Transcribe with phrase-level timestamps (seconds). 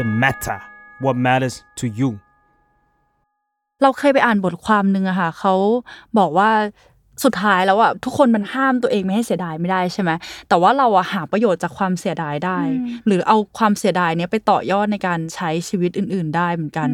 [0.00, 0.58] the matter
[1.04, 2.10] what matters to you
[3.82, 5.54] เราเคยไปอ่านบทความหนึ่งอะค่ะเขา
[6.18, 6.50] บอกว่า
[7.24, 10.10] สุดท้ายแล้วอะทุกคนมันห้ามตัวเองไม่ให้เสียดายไม่ได้ใช่ไหม
[10.48, 12.58] แต่ว่าเราอะหาประโยชน์จากความเสียดายได้
[13.06, 16.88] หรือเอาความเสียดายเนี้ยไปต่อยอดในการใช้ชีวิตอื่น ๆ ได้เหมือนกัน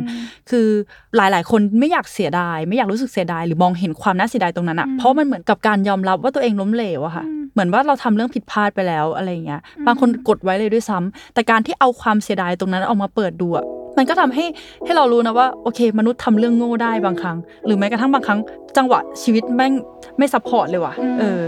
[0.50, 0.68] คือ
[1.16, 13.64] หลาย ๆ คนไม่อยากเสียดาย ไม่อยากรู้สึกเสียดายหรือมองเห็นความน่าเสียดายตรงนั้นอะเพราะมันเหมือนกับการยอมรับว่าตัวเองล้มเหลวอะค่ะเหมือนว่าเราทำเรื่องผิดพลาดไปแล้วอะไรเงี้ยบางคนกดไว้เลยด้วยซ้ำแต่การที่เอาความเสียดายตรงนั้นออกมาเปิดดูอะ
[13.98, 14.44] มันก็ทำให้
[14.84, 18.40] ให้เรารู้นะว่าโอเค มนุษย์ทำเรื่องโง่ได้บางครั้ง หรือแม้กระทั่งบางครั้ง
[18.76, 19.72] จังหวะชีวิตแม่ง
[20.18, 21.40] ไม่ support เลยว่ะเออ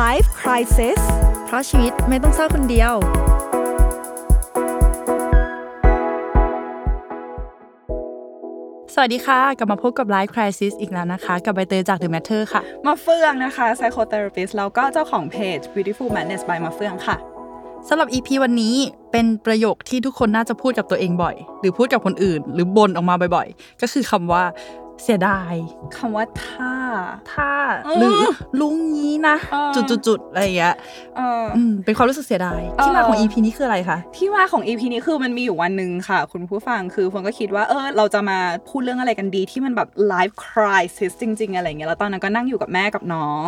[0.00, 1.00] Life Crisis
[1.46, 2.94] เพราะชีวิตไม่ต้องเศร้าคนเดียว
[8.94, 17.18] สวัสดีค่ะ กลับมาพบกับ Life Crisis อีกแล้วนะคะ กับใบเตยจาก The Matter ค่ะ มาเฟืองนะคะ psychotherapist แล้วก็เจ้าของเพจ Beautiful Madness by มาเฟืองค่ะ
[17.88, 18.76] สำหรับ EP วันนี้
[19.12, 24.42] เป็นประโยคที่ทุกคนน่าจะพูดกับตัวเองบ่อย หรือพูดกับคนอื่น หรือบ่นออกมาบ่อยๆ ก็คือคำว่า
[25.04, 25.54] เสียดาย
[25.96, 26.72] คำว่าถ้า
[27.32, 27.50] ถ้า
[27.84, 28.20] เออหรือ
[28.60, 29.70] ลุงนี้นะเออ
[30.06, 30.74] จุดๆๆอะไรอย่างเงี้ย
[31.16, 43.46] เอออืมเป็นความรู้สึกเสียดายที่มาของ EP นี้คืออะไรคะที่มาของ EP นี้คือมันมีอยู่วันหนึ่งค่ะ คุณผู้ฟังคือฝนก็คิดว่าเออเราจะมาพูดเรื่องอะไรกันดีที่มันแบบ life crisis จริง ๆ อะไรเงี้ยแล้วตอนนั้นก็นั่งอยู่กับแม่กับน้อง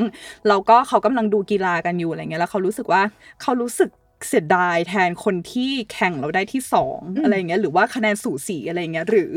[0.49, 3.03] แล้วก็เขากำลังดูกีฬากันอยู่อะไรเงี้ยแล้วเขารู้สึกว่า
[3.43, 3.91] เขารู้สึก
[4.27, 9.33] เสียดายแทนคนที่แข่งเราได้ที่สองอะไรเงี้ยหรือว่าคะแนนสูสีอะไรเงี้ยหรือ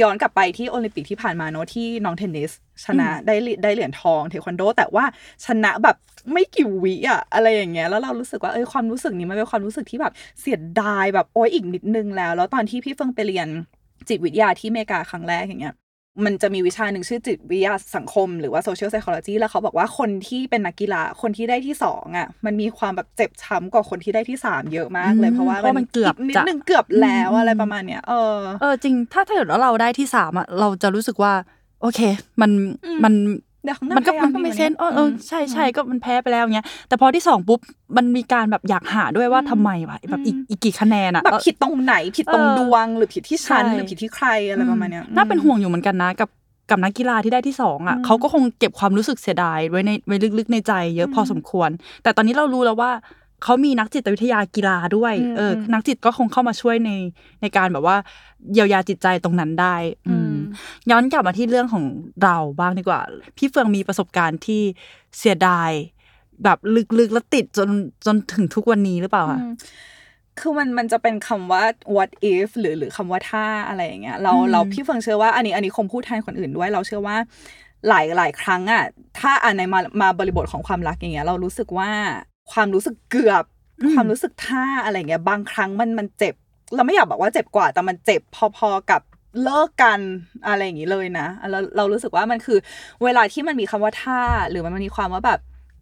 [0.00, 2.50] ย้อนกลับไปที่โอลิมปิกที่ผ่านมาเนอะที่น้องเทนนิส
[2.84, 5.04] ชนะได้เหรียญได้เหรียญทองเทควันโด แต่ว่า
[5.46, 5.96] ชนะแบบ
[6.32, 13.48] ไม่กี่วิอะอะไรอย่างเงี้ยแล้วเรารู้สึกว่าเอ้ยความรู้สึกนี้มันเป็นความรู้สึกที่แบบเสียดายแบบโอ้ยอีกนิดนึงแล้ว แล้วตอนที่พี่เฟิงไปเรียน
[14.08, 15.74] จิตวิทยาที่อเมริกาครั้งแรกอย่างเงี้ย
[16.24, 31.32] มันจะมีวิชาหนึ่งชื่อจิตวิทยาสังคมหรือว่า social psychology แล้วเขาบอกว่าคนที่เป็นนักกีฬาคนที่ได้ที่สองอะมันมีความแบบเจ็บช้ำกว่าคนที่ได้ที่สามเยอะมากเลยอืมเพราะว่าเพราะมันเกือบนิดจะนึงเกือบแล้วอืมอะไรประมาณเนี้ยเออเออจริงถ้าถ้าเกิดว่าเราได้ที่สามอะเราจะรู้สึกว่า
[31.82, 32.00] โอเค
[32.40, 32.50] มัน
[32.86, 33.14] อืมมัน
[33.66, 37.60] เดี๋ยวข้างหน้ามันก็พยายามมันก็ดีไม่กว่าเซนนี้เออเออมใช่ใช่ก็มันแพ้ไปแล้วเงี้ยแต่พอที่สองปุ๊บ
[37.96, 46.28] มันมีการแบบอยากหาด้วยว่าทำไมวะแบบอีกอีกกี่คะแนนอะแบบแล้วผิดตรงไหนผิดตรงเออดวง หรือผิดที่ฉันใช่หรือผิดที่ใครอะไรประมาณเนี้ยน่าเป็นห่วงอยู่เหมือนกันนะกับ
[46.70, 51.70] กับนักกีฬาที่ได้ที่สองอะเขาก็คงเก็บความรู้สึกเสียดายไว้ในไว้ลึกๆในใจ เยอะพอสมควร
[52.02, 52.90] แต่ตอนนี้เรารู้แล้วว่า
[53.42, 56.90] เขามีนักจิตวิทยากีฬาด้วยอืมเอออมนักจิตก็คงเข้ามาช่วยใน
[57.42, 57.96] ในการแบบว่า
[58.52, 59.76] เยียวยาจิตใจตรงนั้นได้
[60.08, 60.25] อืม
[60.90, 61.84] ย้อนกลับมาที่เรื่องของ
[62.22, 63.00] เราบ้างดีกว่า
[63.36, 64.62] พี่เฟืองมีประสบการณ์ที่
[65.18, 65.70] เสียดาย
[66.44, 66.58] แบบ
[66.98, 67.68] ลึกๆ แล้วติดจน
[68.06, 69.52] จนถึงทุกวันนี้หรือเปล่าคะอืม
[70.40, 71.64] คือมันมันจะเป็นคำว่า
[71.96, 77.16] what if หรือหรือคำว่าถ้าอะไรอย่างเงี้ยเราอืมเราพี่เฟิงเชื่อว่าอันนี้อันนี้คงพูดแทนคนอื่นด้วย เราเชื่อว่า
[77.88, 78.84] หลายหลายครั้งอะ
[79.18, 81.90] ถ้าอ่านในมามาบริบทของความรักอย่างเงี้ยเรารู้สึกว่า
[82.52, 83.44] ความรู้สึกเกือบ
[83.92, 86.34] ความรู้สึกท่าอะไรเงี้ยบางครั้งมันมันเจ็บ
[86.74, 88.20] เราไม่อยากบอกว่าเจ็บกว่าแต่มันเจ็บ
[88.56, 89.02] พอๆกับ
[89.42, 90.00] เลิกกัน
[90.46, 92.58] อะไรอย่างนี้เลยนะเราเรารู้สึกว่ามันคือ
[93.04, 94.20] เวลาที่มันมีคำว่าท่า
[94.50, 95.40] หรือมันมีความว่าแบบ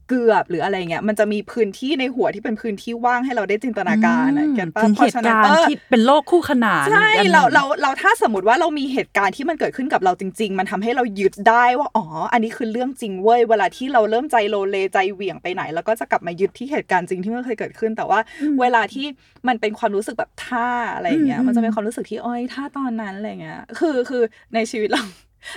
[0.08, 18.20] เกือบหรืออะไรเงี้ยมันจะมีพื้นที่ในหัวที่เป็นพื้นที่ว่างให้เราได้จินตนาการอะเก็ตปะถึงเพเหราะตุฉะนั้นการณ์เออที่เป็นโลกคู่ขนานใช่อีกอันหนึ่งเราเราเราถ้าสมมติว่าเรามีเหตุการณ์ที่มันเกิดขึ้นกับเราจริง ๆ มันทำให้เรายึดได้ว่าอ๋ออันนี้คือเรื่องจริงเว้ยเวลาที่เราเริ่มใจโลเลใจเหวี่ยงไปไหน แล้วก็จะกลับมายึดที่เหตุการณ์จริงที่มันเคยเกิดขึ้น แต่ว่า
[18.60, 19.06] เวลาที่
[19.48, 24.22] มันเป็นความรู้สึกแบบท่าอะไรอย่างเงี้ยอืมมันจะเป็นความรู้สึกที่อ้อยท่าตอนนั้นอะไรเงี้ยคือคือ
[24.54, 25.02] ในชีวิตเรา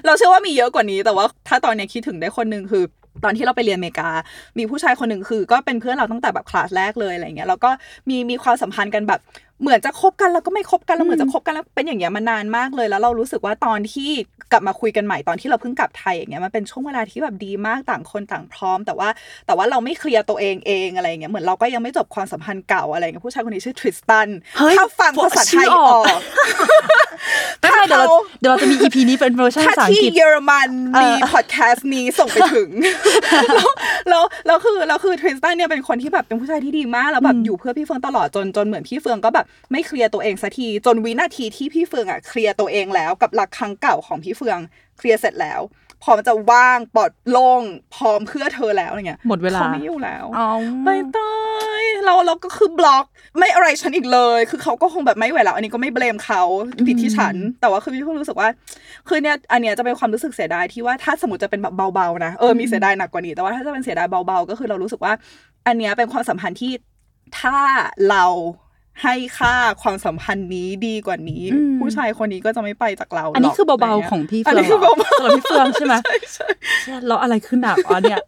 [0.06, 2.84] เราเชื่อว่ามีเยอะกว่านี้แต่ว่า ถ้าตอนเนี้ยคิดถึงได้คนหนึ่งคือ
[3.24, 4.10] ตอนที่เราไปเรียนอเมริกา
[4.58, 7.70] มีผู้ชายคนหนึ่งคือ ก็เป็นเพื่อนเราตั้งแต่แบบคลาสแรกเลยอะไรเงี้ยแล้วก็
[8.10, 9.20] มีมีความสัมพันธ์กันแบบ
[9.62, 14.12] เหมือนจะคบกันแล้วก็ไม่คบกันแล้วเหมือนจะคบกันแล้วเป็นอย่างเงี้ยมานานมากเลย แล้วเรารู้สึกว่าตอนที่
[14.52, 19.10] กลับมาคุยกันใหม่ตอนที่เราเพิ่งกลับไทยอย่างเงี้ยมันเป็นช่วงเวลาที่แบบดีมากต่างคนต่างพร้อม แต่ว่า
[19.46, 26.06] แต่ว่าเราไม่เคลียร์ตัวเองเองอะไรเงี้ยเหมือนเราก็ยังไม่จบความสัมพันธ์เก่าอะไรเงี้ยผู้ชายคนนี้ชื่อทริสตันเฮ้ยถ้าฟังภาษาไทชื่ยอออออกก
[27.60, 28.10] ไม่เป็นไรเดี๋ยวเรา
[28.42, 32.70] เดี๋ยวเราจะมี EP นี้เป็นเวอร์ชันถ้าภาษาอังที่กฤษเยอรมันเออมีพอดแคสต์นี้ส่งไปถึง
[33.48, 33.70] แล้ว
[34.10, 44.60] แล้วแล้วคือแล้วคือทริสตันเนี่ยเป็นคนที่แบบเป็นผู้ชายที่ดีมากแล้วแบบอยู่เพื่อพี่เฟืองตลอดจนจนเหมือนพี่เฟืองก็แบบไม่เคลียร์ตัวเองสักทีจนวินาทีที่พี่เฟืองอะเคลียร์ตัวเองแล้วกับหลักครั้งเก่าของพี่เฟือง
[44.98, 45.62] เคลียร์เสร็จแล้ว
[46.04, 47.62] พร้อมจะว่างปลอดโล่ง
[47.96, 50.48] พร้อมเพื่อเธอแล้วอะไรเงี้ยหมดเวลาเขาไม่อยู่แล้วอ๋อ
[50.84, 51.18] ใบเต
[51.82, 53.06] ยเราเราก็คือบล็อก
[53.38, 56.42] ไม่อะไรฉันอีกเลย คือเขาก็คงแบบไม่ไหวแล้ว อันนี้ก็ไม่เบลมเขา
[56.88, 58.50] ผิดที่ฉัน แต่ว่าคือพี่เพิ่งรู้สึกว่า
[59.08, 65.14] คือเนี่ยอันเนี้ยจะเป็นความรู้สึกเสียดายที่ว่าถ้าสมมติจะเป็นแบบเบาๆนะเออมีเสียดายหนักกว่านี้แต่ว่าถ้าจะเป็นเสียดายเบาๆ ก็คือเรารู้สึกว่า
[65.68, 66.72] อันเนี้ยเป็นความสัมพันธ์ที่
[67.40, 67.58] ถ้า
[68.10, 68.24] เรา
[69.04, 76.48] ให้ค่าความสัมพันธ์นี้ดีกว่านี้อืมผู้ชายคนนี้ก็จะไม่ไปจากเรา อันนี้หรกคือเบาะไรๆงี้ยของพี่อันเฟืองนี้คือเหรอเบาสำหรับพี่เฟืองใช่ไหมๆใช่ใช่
[76.82, 78.20] เชี่ยแล้วอะไรขึ้นหนักอ๋อเนี่ย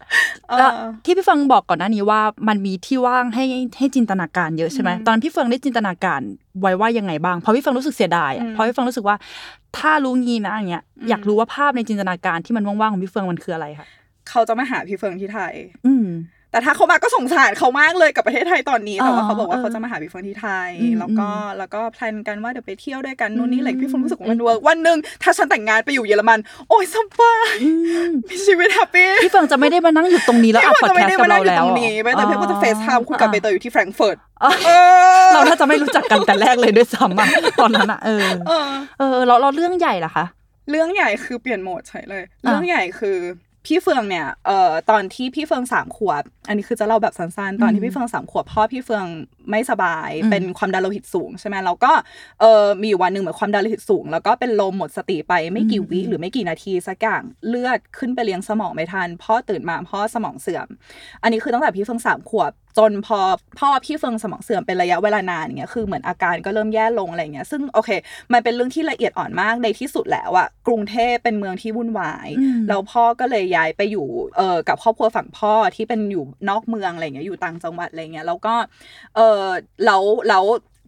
[0.50, 0.72] เออแล้ว
[1.06, 3.44] ที่พี่เฟืองบอกก่อนหน้านี้ว่ามันมีที่ว่างให้
[3.78, 6.22] ให้จินตนาการเยอะใช่ไหมอืมตอนนั้นพี่เฟืองได้จินตนาการ
[6.62, 9.16] ไว้ว่ายังไงบ้างเพราะพี่เฟืองรู้สึกเสียดายอะอืมเพราะพี่เฟืองรู้สึกว่า
[9.78, 13.88] ถ้ารู้งี้นะอย่างเงี้ยอืมอยากรู้ว่าภาพในจินตนาการที่มันว่างๆของพี่เฟืองมันคืออะไรคะ
[14.30, 15.54] เขาจะมาหาพี่เฟิงที่ไทย
[15.86, 16.08] อืม
[16.52, 27.70] แต่ถ้าเขามาก็สงสารเขามากเลยกับประเทศไทยตอนนี้แต่ว่าอ๋อเขาบอกว่าเออเขาจะมาหาพี่เฟิงที่ไทยอืมแล้วก็อืมแล้วก็แพลนกันว่าเดี๋ยวไปเที่ยวด้วยกันนู่นนี่อะไรอืมพี่เฟิงรู้สึกว่าอืมมันเวิร์กวันหนึ่งถ้าฉันแต่งงานไปอยู่เยอรมัน โอ้ยสบายอื
[28.08, 34.70] มมีชีวิตแฮปปี้พี่เฟืองจะไม่ได้มานั่งอยู่ตรงนี้แล้วอัดพอดจะแคไม่สได้ต์กับมานั่เรางอยู่แล้ตวรงนี้ไปแต่พี่ก็จะเฟซไทม์คุยกับใบเตยอยู่ที่แฟรงก์เฟิร์ตอ๋อเอ
[35.26, 37.28] อเราถ้าจะไม่รู้จักกันแต่แรกเลยด้วยซ้ำอะ
[37.60, 38.70] ตอนนั้นอะเออเออ
[39.00, 40.26] เออเราเราเรื่องใหญ่ล่ะคะ
[40.70, 43.18] เรื่องใหญ่คือเปลี่ยนโหมดเฉยเลยอะเรื่องใหญ่คือ
[43.66, 49.06] พี่เฟืองเนี่ย เอ่อ ตอนที่พี่เฟืองสามขวบ อันนี้คือจะเล่าแบบสั้นๆ ตอนที่พี่เฟืองสามขวบพ่อพี่เฟือง
[49.50, 51.92] ไม่สบายอืมเป็นความดันโลหิตสูงใช่ไหมแล้วก็
[52.40, 60.68] เออมีอยู่วันหนึ่งเหมือนความดันโลหิตสูง แล้วก็เป็นลมหมดสติไปไม่กี่วิหรือไม่กี่นาทีสักอย่าง เลือดขึ้นไปเลี้ยงสมองไม่ทัน พ่อตื่นมาพ่อสมองเสื่อม
[61.24, 63.20] อันนี้คือตั้งแต่พี่เฟืองสามขวบจนพอ
[63.60, 67.90] พ่อพี่เฟืองสมองเสื่อมเป็นระยะเวลานานอย่างเงี้ยคือเหมือนอาการก็เริ่มแย่ลงอะไรเงี้ยซึ่งโอเค
[68.34, 74.08] มันเป็นเรื่องที่ละเอียดอ่อนมากในที่สุดแล้วอะกรุงเทพเป็นเมืองที่วุ่นวายอืมแล้วพ่อก็เลยย้ายไปอยู่
[74.38, 78.54] เออกับครอบครัวฝั่งพ่อที่เป็นอยู่นอกเมืองอะไรเงี้ยอยู่ต่างจังหวัดอะไรเงี้ยแล้วก็
[79.16, 79.44] เออ
[79.86, 80.44] แล้วแล้ว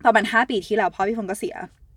[0.05, 1.55] ประมาณห้าปีที่แล้วพ่อพี่เฟืองก็เสีย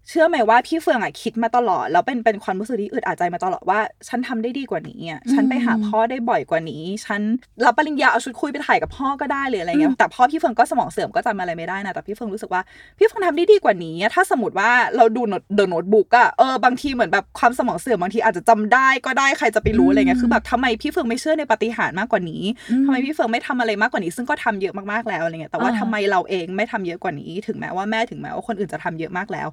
[0.08, 3.78] เชื่อไหมว่าพี่เฟืองอะคิดมาตลอด แล้วเป็นเป็นความรู้สึกที่อึดอัดใจมาตลอดว่า
[4.08, 7.20] ฉันทำได้ดีกว่านี้อะฉันไปหาพ่อได้บ่อยกว่านี้ ฉัน
[7.64, 12.62] รับปริญญาเอาชุดคุยไปถ่ายกับพ่อก็ได้เลยอะไรเงี้ยแต่พ่อพี่เฟืองก็สมองเสื่อมก็จำอะไรไม่ได้นะแต่พี่เฟืองรู้สึกว่า
[12.98, 15.22] พี่เฟืองทำได้ดีกว่านี้อะถ้าสมมติว่าเราดู
[15.54, 29.48] เดอะโน้ตบุ๊กอะเออบางทีเหมือนแบบความสมองเสื่อมบางทีอาจจะจำได้ก็ได้ใครจะไปรู้อะไรเงี้ยคือแบบทำไมพี่เฟืองไม่เชื่อในปาฏิหารย์มากกว่านี้อืมทำไมพี่เฟืองไม่ทำอะไรมากกว่านี้ ซึ่งก็ทำเยอะมากๆแล้วอะไรเงี้ยแต่ว่าอ่าทำไมเราเองไม่ทำเยอะกว่านี้ ถึงแม้ว่าแม่ถึงแม้ว่าคนอื่นจะทำเยอะมากแล้ว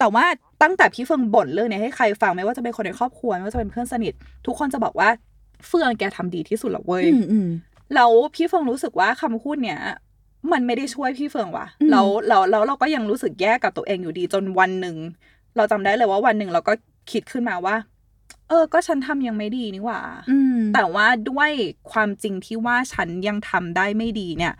[0.00, 0.24] แต่ว่า
[0.62, 4.12] ตั้งแต่พี่เฟืองบ่นเรื่องเนี้ยให้ใครฟังไม่ว่าจะเป็นคนในครอบครัวไม่ว่าจะเป็นเพื่อนสนิท
[4.46, 5.08] ทุกคนจะบอกว่า
[5.66, 7.48] เฟืองแกทำดีที่สุดแล้วเว้ยอืมอืม
[7.94, 9.80] แล้วพี่เฟืองรู้สึกว่าคำพูดเนี้ย
[10.52, 14.96] มันไม่ได้ช่วยพี่เฟืองว่ะอืมแล้วแล้วแล้วเราก็ยังรู้สึกแย่กับตัวเองอยู่ดีจนวันหนึ่ง
[15.56, 16.72] เราจำได้เลยว่าวันหนึ่งเราก็
[17.12, 17.76] คิดขึ้นมาว่า
[18.48, 20.00] เออ ก็ฉันทำยังไม่ดีนี่หว่า
[20.30, 21.50] อืมแต่ว่าด้วย
[21.92, 24.54] ความจริงที่ว่าฉันยังทำได้ไม่ดีเนี่ย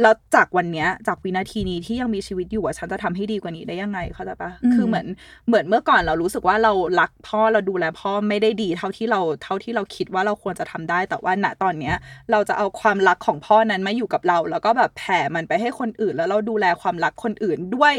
[0.00, 5.06] แล้วจากวันเนี้ยจากวินาทีนี้ที่ยังมีชีวิตอยู่อะฉันจะทำให้ดีกว่านี้ได้ยังไงเข้าใจปะอืมคือเหมือน
[5.48, 11.94] เหมือนเมื่อก่อนเรารู้สึกว่าเรารักพ่อเราดูแลพ่อไม่ได้ดี เท่าที่เราเท่าที่เราคิดว่าเราควรจะทำได้ แต่ว่าณตอนเนี้ย
[12.30, 17.94] เราจะเอาความรักของพ่อนั้นมาอยู่กับเรา แล้วก็แบบแผ่มันไปให้คนอื่น แล้วเราดูแลความรักคนอื่นด้วย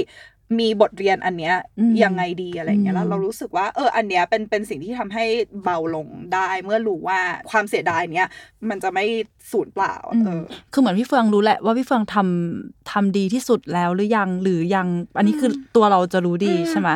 [0.61, 5.25] มีบทเรียนอันเนี้ยอืมยังไงดีอะไรเงี้ยแล้วเรารู้สึกว่า เออ อันเนี้ยเป็นเป็นสิ่งที่ทำให้
[5.63, 7.19] เบาลงได้ เมื่อรู้ว่า
[7.51, 8.29] ความเสียดายเนี้ย
[8.69, 9.05] มันจะไม่
[9.51, 16.89] สูญเปล่าอืมเออคือเหมือนพี่เฟืองรู้แหละว่าพี่เฟืองทำทำดีที่สุดแล้วหรือยังหรือยัง อันนี้คือตัวเราจะรู้ดีใช่ไหม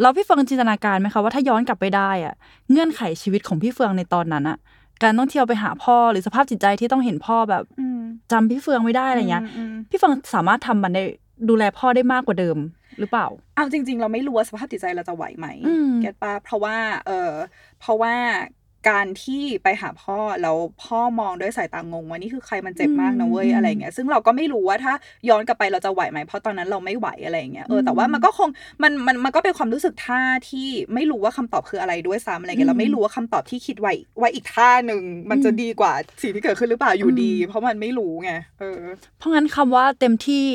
[0.00, 2.34] แล้วพี่เฟืองจินตนาการไหมคะว่าถ้าย้อนกลับไปได้อะ
[2.70, 4.58] เงื่อนไขชีวิตของพี่เฟืองในตอนนั้นอะ
[5.02, 7.62] การต้องเที่ยวไปหาพ่อหรือสภาพจิตใจที่ต้องเห็นพ่อแบบ
[8.32, 11.04] จำพี่เฟืองไม่ได้อะไรเงี้ยอืมพี่เฟืองสามารถทำมันได้
[11.48, 12.56] ดูแลพ่อได้มากกว่าเดิม
[13.00, 17.30] หรือเปล่าเอาจริง ๆ เราไม่รู้ว่าสภาพจิตใจเราจะไหวไหมอืมเก็ตปะเพราะว่า เออ
[17.80, 18.14] เพราะว่า
[18.90, 24.92] การที่ไปหาพ่อแล้วพ่อมองด้วยสายตางงว่านี่คือใครมันเจ็บมากนะเว้ยอืมอะไรเงี้ยซึ่งเราก็ไม่รู้ว่าถ้า
[25.28, 28.48] ย้อนกลับไปเราจะไหวไหมเพราะตอนนั้นเราไม่ไหวอะไรเงี้ยเออแต่ว่ามันก็คง
[28.82, 35.92] มันมันมันก็เป็นความรู้สึกท่าที่ไม่รู้ว่าคำตอบคืออะไรด้วยซ้ำอะไรเงี้ยเราไม่รู้ว่าคำตอบที่คิดไว้ไว้อีกท่าหนึ่งมันจะดีกว่า
[36.22, 38.80] สิ่งที่เกิดขึ้นหรือเปล่าอยู่ดี เพราะมันไม่รู้ไงเออ
[39.18, 40.46] เพราะงั้นคำว่าเต็มที่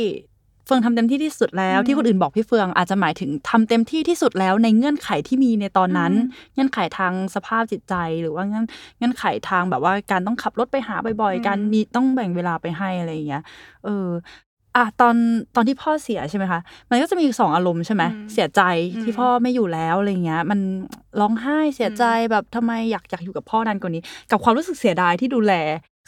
[0.66, 8.66] เฟืองทำเต็มที่ที่สุดแล้วอืมที่คนอื่นบอกพี่เฟืองอาจจะหมายถึงทำเต็มที่ที่สุดแล้วในเงื่อนไขที่มีในตอนนั้นอืมเงื่อนไขทางสภาพจิตใจหรือว่าเงื่อน
[8.98, 13.44] เงื่อนไขทางแบบว่าการต้องขับรถไปหาบ่อยอืมๆการมีต้องแบ่งเวลาไปให้อะไรอย่างเงี้ย
[13.86, 14.08] เออ
[14.78, 15.16] อะตอน
[15.56, 18.62] ตอนที่พ่อเสียใช่ไหมคะ มันก็จะมีสองอารมณ์ใช่ไหมอืมเสียใจ
[18.96, 20.60] อืมที่พ่อไม่อยู่แล้วอะไรเงี้ย มัน
[21.20, 24.02] ร้องไห้เสียใจแบบทำไมอยากอยากอยู่กับพ่อนานกว่านี้
[24.32, 25.54] กับความรู้สึกเสียดายที่ดูแล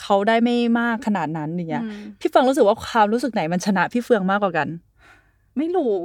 [0.01, 4.67] เขาได้ไม่มากขนาดนั้นอย่างเงี้ยอืมพี่เฟืองรู้สึกว่าความรู้สึกไหนมันชนะพี่เฟืองมากกว่ากัน
[5.57, 5.95] ไม่รู้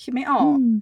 [0.00, 0.74] คิดไม่ออกอืม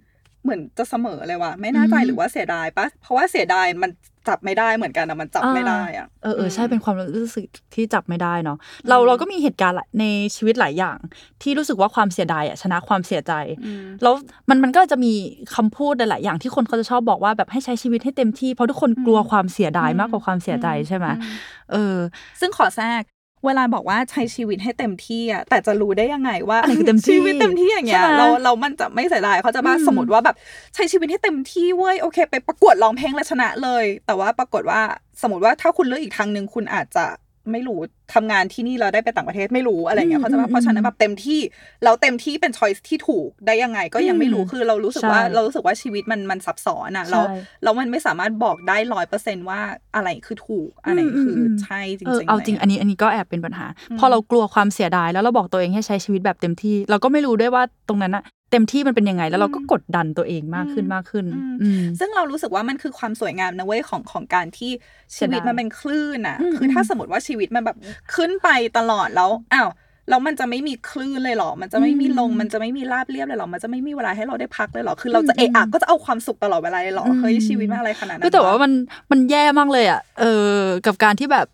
[0.43, 3.91] เหมือนจะเสมอเลยว่ะไม่แน่ใจอืมหรือว่าเสียดายปะเพราะว่าเสียดายมัน
[4.27, 8.57] จับไม่ได้เหมือนกันอะมันจับไม่ได้อะเออเออใช่เป็นความรู้สึกที่จับไม่ได้เนาะ
[8.89, 10.05] เราเราก็มีเหตุการณ์หลายใน
[10.35, 10.97] ชีวิตหลายอย่าง
[11.41, 13.33] ที่รู้สึกว่าความเสียดายอะชนะความเสียใจ
[13.65, 14.13] อืมแล้ว
[14.49, 15.13] มันมันก็จะมี
[15.55, 21.27] คำพูดหลายๆอย่างที่คนเขาจะชอบบอกว่าแบบให้ใช้ชีวิตให้เต็มที่เพราะทุกคนกลัวความเสียดายมากกว่าความเสียใจใช่ไหมอื
[21.71, 21.95] เออ
[22.39, 23.01] ซึ่งขอแทรก
[23.45, 30.35] เวลาบอกว่าใช้ชีวิตให้เต็มที่อะแต่จะรู้ได้ยังไงว่าอะไรคือเต็มที่ชีวิตเต็มที่อย่างเงี้ยใช่ไหมเราเรามันจะไม่เสียดายเขาใจะมาอืมสมมติว่าแบบ
[30.75, 34.81] ใช้ชีวิตให้เต็มที่เว้ยโอเค ไปประกวดร้องเพลงแล้วชนะเลย แต่ว่าปรากฏว่า
[35.21, 37.05] สมมติว่าถ้าคุณเลือกอีกทางหนึ่งคุณอาจจะ
[37.51, 37.79] ไม่รู้
[38.13, 41.39] ทำงานที่นี่เราได้ไปต่างประเทศไม่รู้อะไรเงี้ยอืมเขาใจะว่าอืมเพราะฉะนั้นแบบเต็มที่
[41.83, 49.59] เราเต็มที่เป็นช้อยส์ที่ถูกได้ยังไง ก็ยังไม่รู้อืมคือเรารู้สึกว่าใช่เรารู้สึกว่าชีวิตมันมันซับซ้อนอะแล้วใช่แล้วมันไม่สามารถบอกได้ร้อยเปอร์เซนว่า
[49.95, 61.25] อะไรคือถูกอะไรคืออมใช่จริงเออๆเอาจริงะไอันนี้อันนี้ก็แอบเป็นปัญหาอืมพอเรากลัวความเสียดายแล้วเราบอกตัวเองให้ใช้ชีวิตแบบเต็มที่ เราก็ไม่รู้ด้วยว่าตรงนั้นอะเต็มที่มันเป็นยังไงแล้วเราก็กดดันตัวเองมากขึ้นมากขึ้น
[61.61, 64.71] อืมซึ่งเรารู้สึกว่ามันคือความสวยงามนะเว้ยของของการที่
[65.15, 67.77] ชีวิตเสียดายมันเป็นคลื่นอะอืมคือถ้าสมมติว่าชีวิตมันแบบ
[68.15, 69.69] ขึ้นไปตลอดแล้วอ้าว
[70.09, 78.71] แล้วมันจะไม่มีคลื่นเลยเหรอ มันจะไม่มีลงอืมมันจะไม่มีราบเรียบเลยเหรอ มันจะไม่มีเวลาให้เราได้พักเลยเหรอ คือเราจะอืมเอะอะก็จะเอาความสุขตลอดเวลาเลยเหรออืมเฮ้ยชีวิตมันอะไรขนาดนั้นก็แต่ว่าะมัน
[79.11, 81.47] มันแย่มากเลยอะ เออ กับการที่แบบ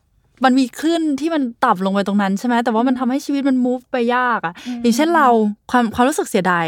[0.45, 5.27] มันมีคลื่นที่มันต่ำลงไปตรงนั้นใช่ไหม แต่ว่ามันทำให้ชีวิตมัน move ไปยากอะ อย่างเช่นเรา
[5.71, 6.65] ความความรู้สึกเสียดาย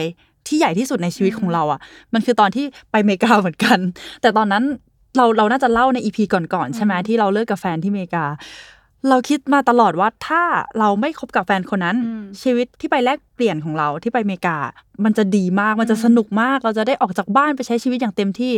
[0.48, 1.80] ที่ใหญ่ที่สุดในชีวิตของเราอะ
[2.14, 3.80] มันคือตอนที่ไปอเมริกาเหมือนกัน
[4.22, 4.64] แต่ตอนนั้น
[5.18, 8.26] เราเราน่าจะเล่าในอีพีก่อนๆใช่ไหมที่เราเลิกกับแฟนที่อเมริกา
[9.10, 10.42] เราคิดมาตลอดว่าถ้า
[10.80, 14.58] เราไม่คบกับแฟนคนนั้นอืมชีวิตที่ไปแลกเปลี่ยนของเราที่ไปอเมริกา
[15.06, 18.54] มันจะดีมากมันจะสนุกมาก เราจะได้ออกจากบ้านไปใช้ชีวิตอย่างเต็มที่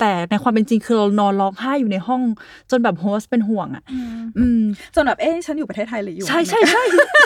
[0.00, 2.22] แต่ในความเป็นจริงคือเรานอนร้องไห้อยู่ในห้อง
[2.70, 4.62] จนแบบโฮสต์เป็นห่วงอะอืมอืม
[4.94, 6.84] จนแบบเอ๊ะฉันอยู่ประเทศไทยหรืออยู่ใช่ใช่ใช่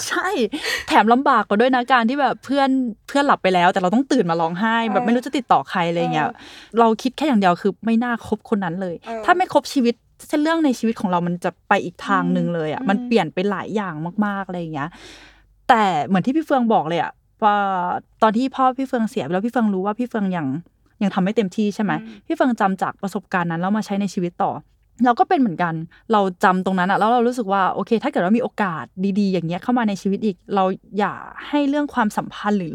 [0.08, 0.28] ใช่
[0.88, 2.70] แถมลำบากกว่าด้วยนะการที่แบบเพื่อน
[3.08, 6.28] เพื่อนหลับไปแล้ว แต่เราต้องตื่นมาร้องไห้ แบบไม่รู้จะติดต่อใครอะไรเงี้ย
[6.78, 9.94] เราคิดแค่อย่างเดียวคือไม่น่าคบคนนั้นเลย ถ้าไม่คบชีวิต
[10.28, 13.94] เส้นเรื่องในชีวิตของเรามันจะไปอีกทางหนึ่งเลยอะมันเปลี่ยนไปหลายอย่าง
[14.26, 14.88] มากๆอะไรอย่างเงี้ย
[15.68, 17.12] แต่เหมือนที่พี่เฟืองบอกเลยอะ
[17.44, 17.56] ว่า
[18.22, 20.46] ตอนที่พ่อพี่เฟืองเสียไปแล้วพี่เฟืองรู้ว่าพี่เฟืองยัง
[21.02, 21.92] ยังทำไม่เต็มที่ใช่ไหม
[22.26, 24.52] พี่เฟืองจำจากประสบการณ์นั้นแล้วมาใช้ในชีวิตต่อ
[25.04, 25.74] เราก็เป็นเหมือนกัน
[26.12, 28.84] เราจำตรงนั้นอะแล้วเรารู้สึกว่าโอเค ถ้าเกิดว่ามีโอกาส
[29.18, 30.64] ดีๆ อย่างเงี้ยเข้ามาในชีวิตอีก เรา
[30.98, 31.12] อย่า
[31.48, 32.72] ให้เรื่องความสัมพันธ์หรือ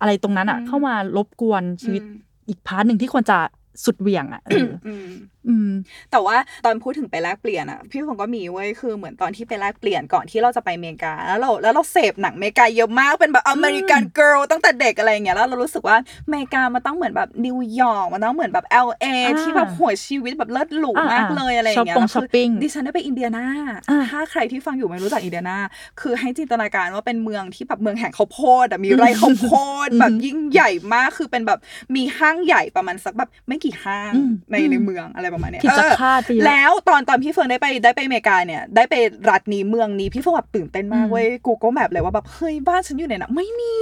[0.00, 2.02] อะไรตรงนั้นอะเข้ามารบกวนชีวิต
[2.48, 3.38] อีก part หนึ่งที่ควรจะ
[3.84, 5.08] สุดเหวี่ยงอะเอออืม
[5.48, 5.70] อืม
[6.10, 23.46] แต่ว่าตอนพูดถึงไปแลกเปลี่ยนอะ พี่ผมก็มีเว้ยคือเหมือนตอนที่ไปแลกเปลี่ยนก่อนที่เราจะไปอเมริกา แล้วเราแล้วเราเสพหนังอเมริกาเยอะมากเป็นแบบ American girl ตั้งแต่เด็กอะไรอย่างเงี้ยแล้วเรารู้สึกว่าอเมริกามันต้องเหมือนแบบนิวยอร์กมันต้องเหมือนแบบ LA อ่าที่แบบหัวชีวิตแบบเลิศหรูมากอ่าเลยอะไรอย่างเงี้ยช้อปปงแล้วคืช้อปปิ้งดิฉันได้ไปอินเดียนา
[23.90, 25.56] อ่าถ้าใครที่ฟังอยู่ไม่รู้จักอินเดียนา
[26.00, 29.50] คือให้จินตนาการว่าเป็นเมืองที่แบบเมืองแห่งข้าวโพดอะมีไร่ข้าวโพ
[29.86, 31.58] ดแบบยิ่งใหญ่มากคือเป็นแบบ
[31.94, 38.94] มีห้างใหญ่ประมาณสักแบบไม่กี่ห้างอืมในอืมในเมืองอะไรประมาณเนี้ยผิดจากเออคาดไปเยอะแล้วตอนตอนพี่เฟิร์นได้ไปได้ไปอเมริกาเนี่ย ได้ไป
[39.30, 43.74] รัฐนี้เมืองนี้พี่เฟิร์นแบบตื่นเต้นมากอืมเว้ย Google Map เลยว่าแบบเฮ้ยบ้านฉันอยู่ไหนนะไม่มี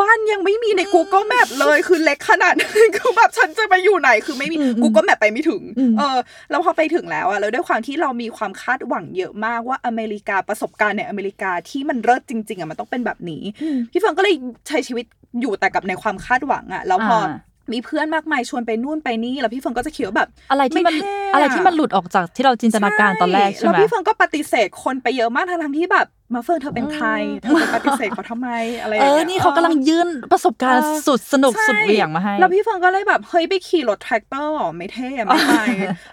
[0.00, 6.18] บ้านยังไม่มีใน Google Map เลยคือเล็กขนาดนั้นคือแบบฉันจะไปอยู่ไหน คือไม่มีอืม Google Map ไปไม่ถึงอืมเออ
[6.50, 14.34] แล้วพอไปถึงแล้วอะแล้วด้วยความที่เรามีความคาดหวังเยอะมากว่าอเมริกาประสบการณ์ในอเมริกาที่มันเลิศจริง ๆอะมันต้องเป็นแบบนี้อืมพี่เฟิร์นก็เลย
[14.68, 15.06] ใช้ชีวิต
[15.40, 17.32] อยู่แต่กับในความคาดหวังอะแล้วพออา
[17.72, 28.48] มีเพื่อนมากมายชวนไปนู่นไปนี่แล้วพี่เฟิร์นก็จะคิดว่าแบบอะไรที่มันไม่เท่อะอะไรที่มันหลุดออกจากที่เราจินตนาการตอนแรกใช่แล้วไหมพี่เฟิร์นก็ปฏิเสธคนไปเยอะมากทั้งๆที่แบบมาเฟิร์นเธอเป็นใครอืมเธอไปปฏิเสธเขาทำไม
[28.80, 35.54] อะไรอเอย่างองี้ยนี่เขากำลังยื่นประสบการณ์เออสุดสนุกใช่สุดเหวี่ยงมาให้ แล้วพี่เฟิร์นก็เลยแบบ เฮ้ย ไปขี่รถแทรกเตอร์เหรอไม่เท่อะไม่ไป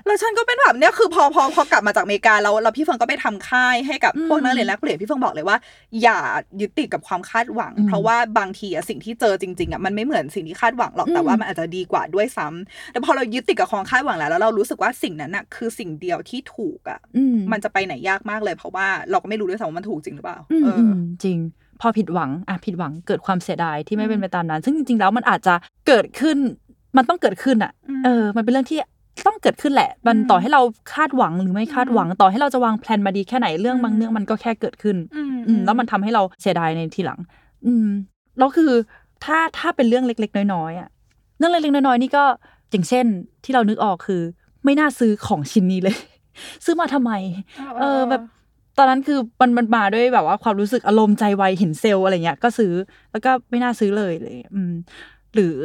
[0.06, 5.58] แล้วฉันก็เป็นแบบเนี้ยคือพอพอพอกลับมาจากอเมริกาแล้วแล้วพี่เฟิร์นก็ไปทำค่ายให้กับพวกนักเรียนแลกเปลี่ยนพี่เฟิร์นบอกเลยว่า
[6.02, 6.20] อย่า
[6.62, 21.38] ยึดติดกับความคาดหวังอืมเพราะว่าบางทีอะสิ่งที่เจอจริงๆอะมันไม่เหมือนสิ่งที่คาดหวังหรอกแต่อืมว่ามันอาจจะดีกว่าด้วยซ้ำแต่พอเรายึดติดกับความคาดหวังแล้วแล้วเรารู้สึกว่าสิ่งนั้นอะคือสิ่งเดียวที่ถูกอะอืมมันจะไปไหนยากมากเลย เพราะว่าเราก็ไม่รู้ด้วยซ้ำว่ามันถูกจริงหรือเปล่าอืมเอออือมจริง
[21.82, 25.54] พอผิดหวังอะผิดหวังเกิดความเสียดายที่ไม่เป็นไปตามนั้น ซึ่งจริง ๆ แล้วมันอาจจะ
[25.88, 26.38] เกิดขึ้น
[26.98, 28.80] มันต้องเกิดขึ้นอะอืมเออ มันเป็นเรื่องที่
[29.28, 30.62] ต้องเกิดขึ้นแหละ มันอืมต่อให้เรา
[30.94, 37.20] คาดหวังหรือไม่คาดหวัง ต่อให้เราจะวางแผนมาดีแค่ไหนเรื่องบางอืมเรื่องมันก็แค่เกิดขึ้น อืมอืมแล้วมันทำให้เราเสียดายในทีหลัง
[37.66, 37.88] อืม
[38.38, 38.72] แล้วคือ
[39.24, 40.90] ถ้าถ้าเป็นเรื่องเล็ก ๆ น้อยๆอะ
[41.38, 42.24] เรื่องเล็กๆน้อยๆนี่ก็
[42.72, 43.06] อย่างเช่น
[43.44, 44.22] ที่เรานึกออกคือ
[44.66, 45.98] ไม่น่าซื้อของชิ้นนี้เลย
[46.66, 47.12] ซื้อมาทำไม
[47.80, 48.24] เออแบบต
[48.82, 52.74] อนนั้นคือมันมันมาด้วยแบบว่าความรู้สึกอารมณ์ใจไวเห็นเซลล์อะไรเงี้ยก็ซื้อ
[53.12, 54.74] แล้วก็ไม่น่าซื้อเลยเลยอืม
[55.36, 55.56] หรือ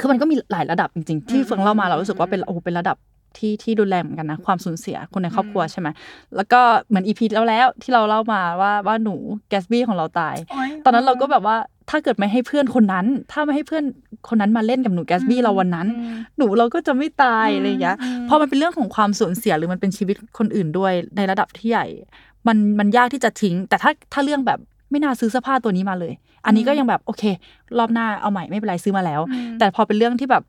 [0.00, 2.96] คือมันก็มีหลายระดับจริง ๆ ที่อืมเฟิงเล่ามาอืมเรารู้สึกว่าเป็นโอ้โหเป็นระดับ
[3.38, 5.88] ที่ที่รุนแรงเหมือนกันนะความสูญเสียคนในครอบครัวอืมใช่ไหม
[6.36, 9.16] แล้วก็เหมือนอีพีแล้วแล้วที่เราเล่ามาว่าว่าหนู
[9.48, 11.56] แกสบี้ของเราตายโอ๊ยตอนนั้นเราก็แบบว่า
[11.90, 13.84] ถ้าเกิดไม่ให้เพื่อนคนนั้น ถ้าไม่ให้เพื่อน
[14.28, 21.86] คนนั้นมาเล่นกับหนูแกสบี้เราวันนั้นอืมหนูเราก็จะไม่ตายอะไรอย่างเงี้ยอืมพอมันเป็นเรื่องของความสูญเสียหรือมันเป็นชีวิตคนอื่นด้วยในระดับที่ใหญ่
[22.46, 24.58] มันมันยากที่จะทิ้ง แต่ถ้าถ้าเรื่องแบบ
[24.90, 26.12] ไม่น่าซื้อเสื้อผ้าตัวนี้มาเลย
[26.46, 27.22] อันนี้ก็ยังแบบโอเค
[27.78, 30.42] รอบหน้าเอาใหม่ไม่เป็นไรซื้อมาแล้วอืมแต่พอเป็นเรื่องที่แบบ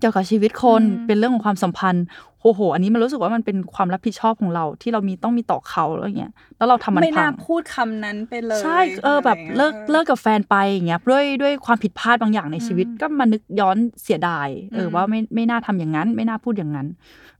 [0.00, 2.04] เกี่ยวกับชีวิตคนอืมเป็นเรื่องของความสัมพันธ์
[2.42, 16.86] โอ้โห อันนี้มันรู้สึกว่ามันเป็นความรับผิดชอบของเราที่เรามีต้องมีต่อเขาแล้วอย่างเงี้ยแล้วเราทำมันไม่พัน่างพูดคำนั้นไปเลยใช่เออแบบะไรงี้ยเลิกเลิกกับแฟนไปอย่างเงี้ยด้วยด้วยความผิดพลาดบางอย่างในชีวิตอืมก็มานึกย้อนเสียดาย เอออืมว่าไม่ไม่น่าทำอย่างนั้น ไม่น่าพูดอย่างนั้น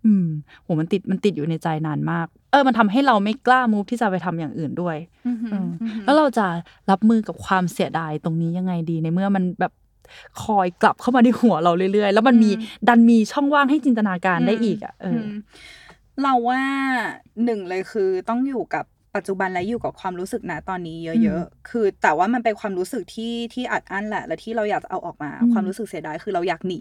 [0.04, 0.26] อืม
[0.62, 4.96] โหมันติดมันติดอยู่ในใจนานมาก เออ มันทำให้เราไม่กล้ามูฟที่จะไปทำอย่างอื่นด้วย
[5.26, 6.46] อือหือเอออือหือแล้วเราจะ
[6.90, 9.72] รับมือกับความเสียดายตรงนี้ยังไงดีในเมื่อมันแบบ
[10.42, 12.50] คอยกลับเข้ามาในหัวเราเรื่อย ๆ แล้วมันมี
[12.88, 15.30] ดันมีช่องว่างให้จินตนาการได้อีกอะเอออม
[16.22, 16.62] เราว่า
[17.44, 18.84] หนึ่งเลยคือต้องอยู่กับ
[19.16, 26.80] ปัจจุบันและอยู่กับความรู้สึกณตอนนี้เยอะ ๆ คือแต่ว่ามันเป็นความรู้สึกที่ที่อัดอั้นแหละ และที่เราอยากจะเอาออกมาอืมความรู้สึกเสียดายคือเราอยากหนี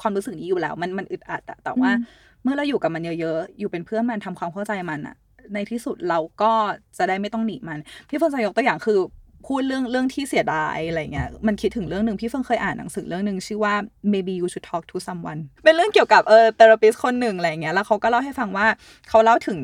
[0.00, 5.16] ความรู้สึกนี้อยู่แล้ว มันมันอึดอัดอะแต่ว่าอืมเมื่อเราอยู่กับมันเยอะๆ อยู่เป็นเพื่อนมันทำความเข้าใจมันอะ
[5.54, 6.52] ในที่สุดเราก็
[6.98, 8.98] จะได้ไม่ต้องหนีมัน พี่เฟิร์นจะยกตัวอย่างคือ
[9.46, 13.74] พูดเรื่องเรื่องที่เสียดายอะไรเงี้ยมันคิดถึงเรื่องหนึ่งพี่เฟิงเคยอ่านหนังสือเรื่องหนึ่งชื่อว่า
[14.12, 18.66] maybe you should talk to someone เป็นเรื่องเกี่ยวกับเออเทอราปิสคนหนึ่งอะไรเงี้ยแล้วเขาก็เล่าให้ฟังว่า
[19.08, 19.58] เขาเล่าถึง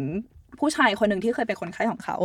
[0.60, 2.16] ผู้ชายคนหนึ่งที่เคยเป็นคนไข้ของเขา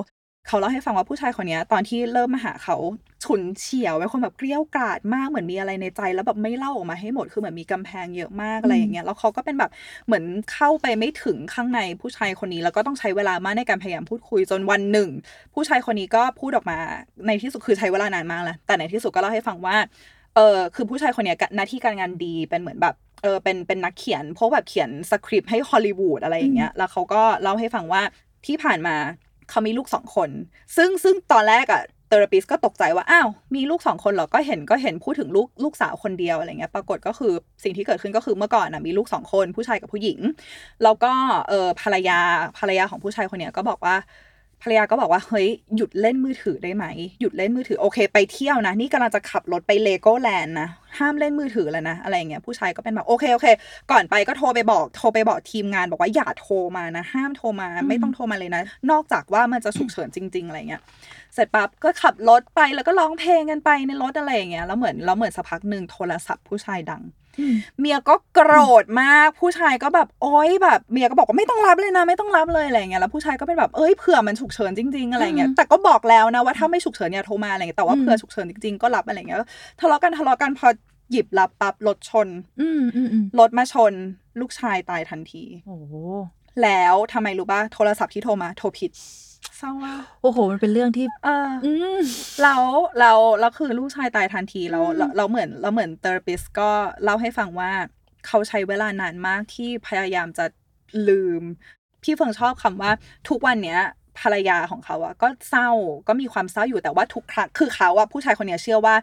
[0.48, 2.76] เขาเล่าให้ฟังว่าผู้ชายคนเนี้ยตอนที่เริ่มมาหาเขา
[3.24, 9.72] ฉุนเฉียวเป็นคนแบบเกลี้ยวกราดมากเหมือนมีอะไรในใจ แล้วแบบไม่เล่าออกมาให้หมดคือเหมือนมีกำแพงเยอะมากอะไรอย่างเงี้ยแล้วเขาก็เป็นแบบ
[10.06, 10.24] เหมือน
[10.54, 15.10] เข้าไปไม่ถึงข้างในผู้ชายคนนี้ แล้วก็ต้องใช้เวลามากในการพยายามพูดคุยจนวันหนึ่ง
[15.54, 16.78] ผู้ชายคนนี้ก็พูดออกมา
[17.28, 19.76] ในที่สุดคือใช้เวลานานมากแหละแต่ในที่สุดก็เล่าให้ฟังว่า
[20.36, 28.02] เออคือผู้ชายคนเนี้ยหน้าที่การงานดีเป็นเหมือนแบบเออเป็นเป็นนักเขียนพวกแบบเขียนสคริปต์ให้ฮอลลีวูดอะไรอย่างเงี้ยแล้วเขาก็เล่าให้ฟังว่า
[28.46, 28.96] ที่ผ่านมา
[29.50, 30.30] เขามีลูกสองคน
[30.76, 37.34] ซึ่งซึ่งตอนแรกอะเทอราปิสก็ตกใจว่าอ้าวมีลูกสองคนเหรอก็เห็นก็เห็นพูดถึงลูกลูกสาวคนเดียวอะไรเงี้ยปรากฏก็คือ
[37.64, 40.20] สิ่งที่เกิดขึ้นก็คือเมื่อก่อนอะมีลูกสองคนผู้ชายกับผู้หญิง
[40.84, 41.12] แล้วก็
[41.50, 42.20] เออภรรยา
[42.60, 43.96] ภรรยาของผู้ชายคนเนี้ยก็บอกว่า
[44.63, 46.86] ภรรยาก็บอกว่าเฮ้ยหยุดเล่นมือถือได้ไหม
[47.22, 50.67] หยุดเล่นมือถือโอเค ไปเที่ยวนะ นี่กำลังจะขับรถไปเลโก้แลนด์นะ
[51.00, 53.48] ห้ามเล่นมือถือแล้วนะอะไรอย่างเงี้ยผู้ชายก็เป็นแบบโอเคโอเค
[53.91, 60.82] ก่อนไปก็โทรไปบอกโทรไปบอกทีมงานบอกว่าอย่าโทรมานะ ห้ามโทรมาไม่ต้องโทรมาเลยนะ นอกจากว่ามันจะฉุกเฉินจริง ๆอะไรเงี้ย
[61.34, 67.01] เสร็จปั๊บก็ขับรถไปแล้วก็ร้องเพลงกันไปในรถอะไรอย่างเงี้ยแล้วเหมือนแล้วเหมือนสักพักหนึ่งโทรศัพท์ผู้ชายดัง
[67.80, 79.40] เมียก็โกรธมาก ผู้ชายก็แบบโอ๊ยแบบเมียก็บอกว่าไม่ต้องรับเลยนะ ไม่ต้องรับเลยอะไรอย่างเงี้ยแล้วผู้ชายก็เป็นแบบเอ้ยเผื่อมันฉุกเฉินจริง ๆอะไรอย่างเงี้ยอืมแต่ก็บอกแล้วนะว่าถ้าไม่ฉุกเฉินอย่าโทรมาอะไรอย่างเงี้ยแต่ว่าอืมเผื่อฉุกเฉินจริงๆก็รับอะไรอย่างเงี้ย
[79.80, 80.68] ทะเลาะกันทะเลาะกันพอ
[81.12, 82.28] หยิบรับปั๊บรถชน
[82.62, 83.94] อืมอืมอืมรถมาชน
[84.40, 85.94] ลูกชายตายทันทีโอ้โห
[86.63, 88.92] แล้วทำไมรู้ป่ะโทรศัพท์ที่โทรมาโทรผิด
[89.58, 92.00] เศร้ามากโอ้โห มันเป็นเรื่องที่ เอออืม
[92.42, 92.64] แล้ว
[93.00, 96.70] เราเราคือลูกชายตายทันทีเราอืมเราเราเหมือนเราเหมือนเทอราปิสก็
[97.03, 97.72] เล่าให้ฟังว่า
[98.27, 100.46] เขาใช้เวลานานมากที่พยายามจะ
[101.10, 101.44] ลืม
[102.03, 102.92] พี่เฟิงชอบคำว่า
[103.29, 103.79] ทุกวันเนี้ย
[104.20, 105.70] ภรรยาของเขาอะก็เศร้า
[106.08, 108.96] ก็มีความเศร้าอยู่แต่ว่าทุกครั้งคือเขาอะผู้ชายคนเนี้ยเชื่อว่า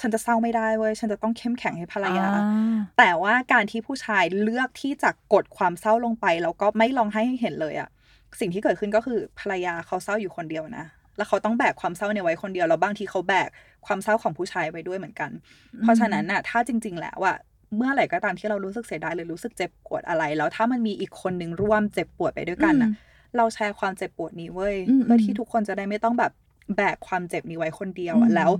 [0.00, 7.88] ฉันจะเศร้าไม่ได้เว้ยฉันจะต้องเข้มแข็งให้ภรรยาอ่าแต่ว่าการที่ผู้ชายเลือกที่จะกดความเศร้าลงไป แล้วก็ไม่ลองให้เห็นเลยอะ
[8.40, 13.48] สิ่งที่เกิดขึ้นก็คือภรรยาเขาเศร้าอยู่คนเดียวนะ แล้วเขาต้องแบกความเศร้าเนี่ยไว้คนเดียว แล้วบางทีเขาแบก
[13.86, 15.30] ความเศร้าของผู้ชายไว้ด้วยเหมือนกัน
[15.82, 17.36] เพราะฉะนั้นน่ะ ถ้าจริง ๆ แล้วอะ
[17.76, 22.90] เมื่อไหร่ก็ตามที่เรารู้สึกเสียดายหรือรู้สึกเจ็บปวดอะไร แล้วถ้ามันมีอีกคนหนึ่งร่วมเจ็บปวดไปด้วยกันน่ะ
[23.36, 26.32] เราแชร์ความเจ็บปวดนี้เว้ยอืมเพื่อที่ทุกคนจะได้ไม่ต้องแบบ
[26.76, 28.50] แบกความเจ็บนี้ไว้คนเดียวอือะมแล้ว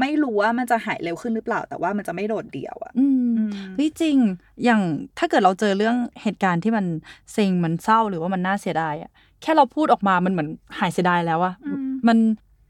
[0.00, 4.16] ไม่รู้ว่ามันจะหายเร็วขึ้นหรือเปล่า แต่ว่ามันจะไม่โดดเดี่ยวอะอืมอืมเฮ้ยจริง
[4.64, 4.80] อย่าง
[5.18, 6.86] ถ้าเกิดเราเจอเรื่องเหตุการณ์ที่มัน
[7.32, 9.10] เซ็งมันเศร้าหรือว่ามันน่าเสียดายอะ
[9.42, 12.18] แค่เราพูดออกมามันเหมือนหายเสียดายแล้วอะอืมมัน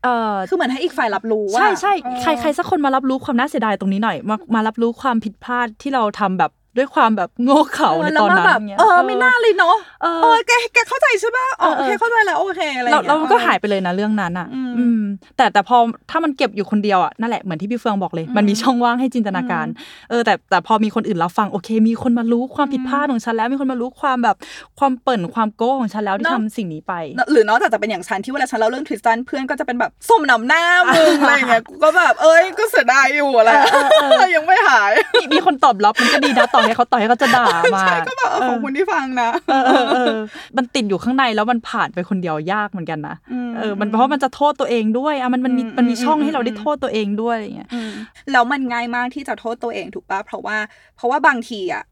[0.02, 15.02] เออคือเหมือนให้อีกฝ่ายรับรู้ว่าใช่ใช่เออใครใครสักคนมารับรู้ความน่าเสียดายตรงนี้หน่อย มามารับรู้ความผิดพลาดที่เราทำแบบ ด้วยความแบบโง่เขลาในแล้ตวอนมานั้นแบบเงี้ยเออไม่น่าเลยเนาะเออเออแกแกเข้าใจใช่ปะอ๋อเออเออโอเคเข้าใจแล้วโอเคอะไรอเราย่างเงี้ยเรามันก็เออหายไปเลยนะเรื่องนั้นอะอืมอืม
[15.36, 15.76] แต่แต่พอ
[16.10, 19.66] ถ้ามันเก็บอยู่คนเดียวอะนั่นแหละเหมือนที่พี่เฟืองบอกเลย มันมีช่องว่างให้จินตนาการ
[20.10, 24.36] เออแต่แต่พอมีคนอื่นรับฟังโอเค มีคนมารู้ความผิดพลาดของฉันแล้วมีคนมารู้ความแบบ
[24.78, 26.94] ความเปิ่นความโก้ของฉันแล้วที่เนอะทำสิ่งนี้ไป
[27.32, 30.62] หรือนอกจากจะเป็นอย่างฉันที่เวลาฉันเล่าเรื่องทริสตันเพื่อนก็จะเป็นแบบส้มหนำหน้า
[30.94, 40.16] มึงอะไรอย่างเงี้ยกูก็แบบเอ้ยก็เสียดายอยู่อะไรเออเออเออยังไม่หายมีมีคนตอบรับมันก็ดีนะต่อให้เขาต่อให้เขาจะด่ามาใช่ก็แบบเออขอบคุณที่ฟังนะเออเออเออ
[40.56, 47.90] มันติดอยู่ข้างในแล้วมันผ่านไปคนเดียวยากเหมือนกันนะอืมเออมันเพราะมันจะโทษตัวเองด้วยอะมันมันมีอืมมันมีช่องอืมให้เราได้อืมโทษตัวเองด้วยอย่างเงี้ยอืม
[48.32, 50.56] แล้วมันง่ายมากที่จะโทษตัวเองถูกปะเพราะว่า
[50.96, 51.84] เพราะว่าบางทีอะ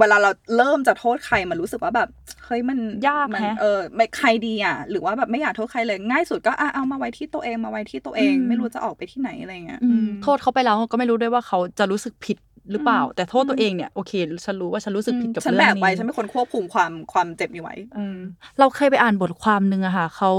[0.00, 2.08] เวลาเราเริ่มจะโทษใครมันรู้สึกว่าแบบ
[2.44, 12.36] เฮ้ยมันยากมันแฮะเออไม่ใครดีอะหรือว่าแบบไม่อยากโทษใครเลยง่ายสุดก็อะเอามาไว้ที่ตัวเองมาไว้ที่ตัวเองอืมไม่รู้จะออกไปที่ไหนอะไรเงี้ยอืมอืมโทษเขาไปแล้วก็ไม่รู้ด้วยว่าเขาจะรู้สึกผิด
[12.70, 14.12] หรือเปล่า แต่โทษตัวเองเนี่ยโอเค
[14.44, 18.18] ฉันรู้ว่าฉันรู้สึกผิดกับฉันเรื่แบองกนี้ไว้ฉันเป็นคนควบคุมความความเจ็บนี้ไว้เออ
[18.58, 20.30] เราเคยไปอ่านบทความหนึ่งอะค่ะเขา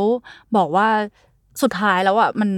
[0.57, 0.87] บอกว่า
[1.61, 2.49] สุดท้ายแล้วอะมัน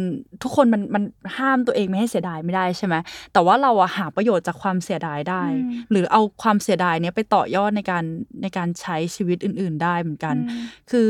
[0.44, 1.04] ทุกคนมันมัน
[1.38, 2.96] ห้ามตัวเองไม่ให้เสียดายไม่ได้ใช่ไหม
[3.34, 8.04] แต่ว่าเราอะหาประโยชน์จากความเสียดายได้อืมหรือเอาความเสียดายเนี้ยไปต่อยอดในการ
[8.42, 10.36] ในการใช้ชีวิตอื่น ๆ ได้เหมือนกัน
[10.92, 11.08] คือ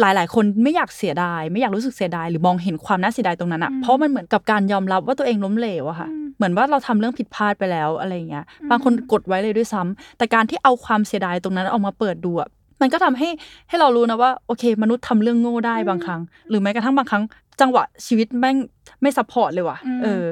[0.00, 12.48] หลาย ๆ คนไม่อยากเสียดาย ไม่อยากรู้สึกเสียดาย หรือมองเห็นความน่าเสียดายตรงนั้นอะเพราะมันเหมือนกับการยอมรับว่าตัวเองล้มเหลวอะค่ะเหมือนว่าเราทำเรื่องผิดพลาดไปแล้วอะไรอย่างเงี้ยบางคนกดไว้เลยด้วยซ้ำแต่การที่เอาความเสียดายตรงนั้นออกมาเปิดดูอะ
[12.80, 13.28] มันก็ทำให้
[13.68, 17.24] ให้เรารู้นะว่าโอเค มนุษย์ทำเรื่องโง่ได้บางครั้ง หรือแม้กระทั่งบางครั้ง
[17.60, 18.56] จังหวะชีวิตแม่ง
[19.02, 20.24] ไม่ support เลยว่ะอืมเออ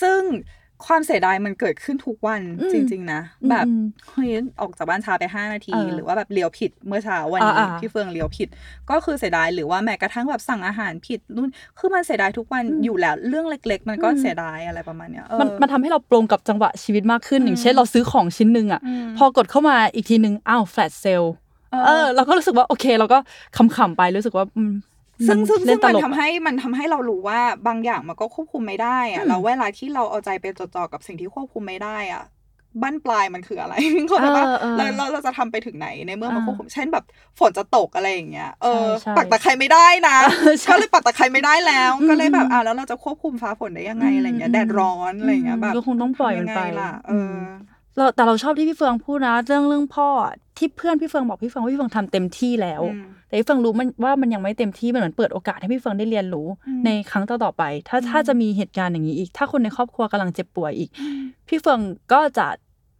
[0.00, 0.20] ซึ่ง
[0.86, 4.30] ความเสียดายมันเกิดขึ้นทุกวันอืมจริง ๆ นะ แบบอืมเฮ้ย
[4.60, 8.48] ออกจากบ้านช้าไปห้านาทีเออหรือว่าแบบเลี้ยวผิดเมื่อเช้าวันนี้อ่าๆพี่เฟืองเลี้ยวผิด
[8.90, 21.43] ก็คือเสียดายหรือว่าแม้กระทั่งแบบสั่งอาหารผิดนู่นคือมันเสียดายทุกวันอยู่แล้วเรื่องเล็ก ๆ มันก็อืมเสียดายอะไรประมาณเนี้ยเออมันมันทำให้เราปรงกับจังหวะชีวิตมากขึ้นอย่างเช่นเราซื้อของชิ้นหนึ่งอะอืมพอกดเข้ามาอีกทีหนึ่งอ้าวแฟลชเซลเออ
[21.86, 23.18] เออ เราก็รู้สึกว่าโอเค เราก็
[23.56, 24.72] ขำๆไปรู้สึกว่าอืม
[25.26, 32.24] ซึ่งมันซึ่งเล่ซึ่นงตมันลกทำให้มันทำให้เรารู้ว่าบางอย่างมันก็ควบคุมไม่ได้อะแล้วเวลาที่เราเอาใจไปจดจ่อกับสิ่งที่ควบคุมไม่ได้อะ
[32.82, 33.74] บั้นปลายมันคืออะไร
[34.08, 37.04] เข้าใจปะเออเออแล้วแล้วเราจะทำไปถึงไหนในเมื่อมันอ่าควบคุมเช่นแบบ
[37.38, 47.36] ฝนจะตกอะไรอย่างเงี้ยเออใช่ใช่ปักตะไคร้ไม่ได้นะเออใช่ก็เลยปักตะไคร้ไม่ได้แล้วอืมก็เลยแบบอะแล้วเราจะควบคุมฟ้าฝนได้ยังไงอะไรเงี้ยอืมแดดร้อนอะไรเงี้ยแบบก็คงต้องปล่อยมันไปทำงงล่ะเอออ
[47.96, 60.90] เราแต่เราชอบที่พี่เฟืองพูดนะ เรื่องเรื่องพ่ออะ ที่เพื่อนพี่เฟืองบอกพี่เฟืองว่าพี่เฟืองทำเต็มที่แล้วอืมแต่พี่เฟืองรู้มันว่ามันยังไม่เต็มที่มันเหมือนเปิดโอกาสให้พี่เฟืองได้เรียนรู้อืมในครั้งต่อๆไป ถ้าถ้าจะมีเหตุการณ์อย่างนี้อีก ถ้าคนในครอบครัวกำลังเจ็บป่วยอีก
[61.48, 61.80] พี่เฟือง
[62.12, 62.46] ก็จะ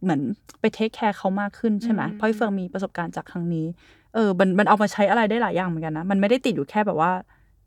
[0.03, 0.21] เหมือน
[0.59, 3.65] ไปเทคแคร์เขามากขึ้นใช่ไหมอืมเพราะพี่เฟืองมีประสบการณ์จากครั้งนี้
[4.13, 7.11] เออมันมันเอามาใช้อะไรได้หลายอย่างเหมือนกันนะมันไม่ได้ติดอยู่แค่แบบว่า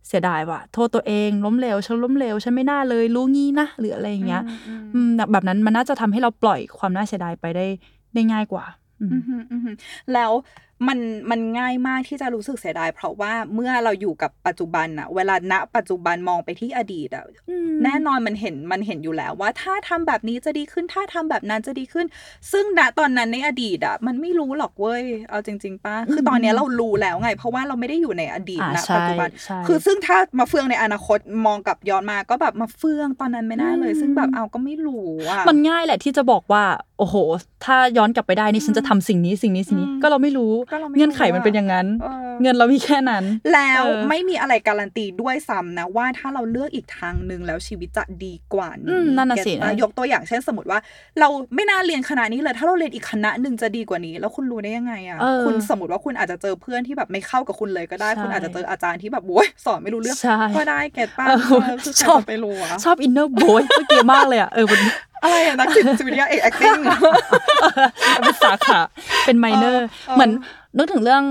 [0.09, 7.67] เสียดายว่ะโทษตัวเองล้มเหลวฉันล้มเหลวฉันไม่น่าเลยรู้งี้นะหรืออะไรอย่างเงี้ยอืมอืมแบบนั้นมันน่าจะทำให้เราปล่อยความน่าเสียดายไปได้
[8.15, 8.88] ได้ง่ายกว่าอืมอืมอืมอืม
[10.13, 10.33] แล้ว
[10.87, 10.99] มัน
[11.31, 17.25] มันง่ายมากที่จะรู้สึกเสียดาย เพราะว่าเมื่อเราอยู่กับปัจจุบันอะเวลาณ ปัจจุบันมองไปที่อดีตอะ
[17.85, 22.07] แน่นอนมันเห็นมันเห็นอยู่แล้วว่าถ้าทำแบบนี้จะดีขึ้นถ้าทำแบบนั้นจะดีขึ้น
[22.53, 36.65] ซึ่งณตอนนั้นในอดีตอะมันไม่รู้หรอกเว้ยเอาจริง ๆป้าคือตอนเนี้ยเรารู้แล้วไง เพราะว่าเราไม่ได้อยู่ในอดีตอ่าณใช่ปัจจุบันใช่คือซึ่งถ้ามาเฟืองในอนาคตมองกลับย้อนมาก็แบบมาเฟืองตอนนั้นไม่น่าเลย ซึ่งแบบเอาก็ไม่รู้อะมันง่ายแหละที่จะบอกว่า
[36.99, 37.17] โอ้โห
[37.65, 50.79] ถ้าย้อนกลับไปได้นี่ฉันจะทำสิ่งนี้สิ่งนี้สิ่งนี้อืมก็เราไม่รู้ก็เราไม่รู้เงื่อนไขมันเป็นอย่างนั้นเออเงินเรามีแค่นั้น แล้วเออไม่มีอะไรการันตีด้วยซ้ำนะว่าถ้าเราเลือกอีกทางหนึ่งแล้วชีวิตจะดีกว่าอืนี้มนั่นน่ะเก็ตสิปะนะยกตัวอย่างเช่นสมมติว่า
[51.21, 61.39] เราไม่น่าเรียนคณะนี้เลย ถ้าเราเรียนอีกคณะหนึ่งจะดีกว่านี้ แล้วคุณรู้ได้ยังไงอะเออคุณสมมติว่าคุณอาจจะเจอเพื่อนที่แบบไม่เข้ากับคุณเลยก็ได้ใช่คุณอาจจะเจออาจารย์ที่แบบโว้ยสอนไม่รู้เรื่องใช่ก็ได้เก็ตป้าเออ
[61.85, 64.81] คือใครชอบจะไปรู้อะชอบอินเนอร์โบยเมื่อกี้มากเลยอะเออมัน
[65.23, 66.81] อะไรอะนักจิตวิทยาเอก acting
[68.21, 68.79] เป็นสาขา
[69.27, 70.31] เป็น minor เออเหมือน
[70.79, 71.23] นึกถึงเรื่อง